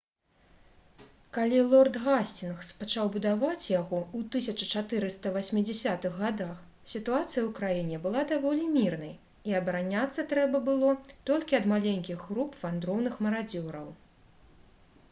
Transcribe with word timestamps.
калі 1.35 1.57
лорд 1.73 1.97
гасцінгс 2.05 2.69
пачаў 2.79 3.11
будаваць 3.15 3.65
яго 3.73 3.99
ў 4.05 4.53
1480-х 4.53 6.11
гадах 6.21 6.63
сітуацыя 6.95 7.21
ў 7.27 7.45
краіне 7.61 8.01
была 8.07 8.25
даволі 8.33 8.65
мірнай 8.79 9.15
і 9.53 9.57
абараняцца 9.61 10.27
трэба 10.35 10.65
было 10.73 10.97
толькі 11.33 11.61
ад 11.61 11.71
маленькіх 11.77 12.27
груп 12.33 12.61
вандроўных 12.67 13.23
марадзёраў 13.29 13.87